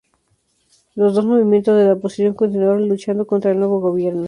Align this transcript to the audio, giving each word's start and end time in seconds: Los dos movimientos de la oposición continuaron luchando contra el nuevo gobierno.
Los 0.95 1.13
dos 1.13 1.27
movimientos 1.27 1.77
de 1.77 1.85
la 1.85 1.93
oposición 1.93 2.33
continuaron 2.33 2.89
luchando 2.89 3.27
contra 3.27 3.51
el 3.51 3.59
nuevo 3.59 3.79
gobierno. 3.79 4.19